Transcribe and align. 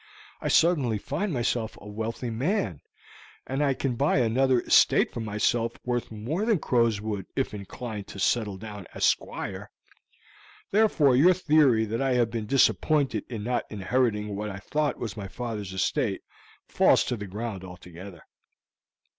I 0.41 0.47
suddenly 0.47 0.97
find 0.97 1.31
myself 1.31 1.77
a 1.79 1.87
wealthy 1.87 2.31
man, 2.31 2.81
and 3.45 3.63
I 3.63 3.75
can 3.75 3.93
buy 3.95 4.17
another 4.17 4.61
estate 4.61 5.13
for 5.13 5.19
myself 5.19 5.73
worth 5.85 6.09
more 6.09 6.43
than 6.43 6.57
Crowswood 6.57 7.27
if 7.35 7.53
inclined 7.53 8.07
to 8.07 8.17
settle 8.17 8.57
down 8.57 8.87
as 8.95 9.03
a 9.05 9.07
squire; 9.07 9.69
therefore 10.71 11.15
your 11.15 11.35
theory 11.35 11.85
that 11.85 12.01
I 12.01 12.15
have 12.15 12.31
been 12.31 12.47
disappointed 12.47 13.25
in 13.29 13.43
not 13.43 13.65
inheriting 13.69 14.35
what 14.35 14.49
I 14.49 14.57
thought 14.57 14.97
was 14.97 15.15
my 15.15 15.27
father's 15.27 15.71
estate 15.71 16.21
falls 16.67 17.03
to 17.03 17.15
the 17.15 17.27
ground 17.27 17.63
altogether. 17.63 18.23